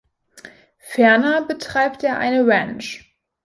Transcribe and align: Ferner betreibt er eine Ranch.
Ferner 0.79 1.43
betreibt 1.45 2.03
er 2.03 2.17
eine 2.17 2.47
Ranch. 2.47 3.15